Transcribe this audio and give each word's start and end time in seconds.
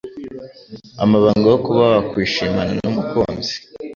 amabanga 1.03 1.43
yokuba 1.53 1.83
wakwishimana 1.93 2.71
n'umukunzi 2.83 3.53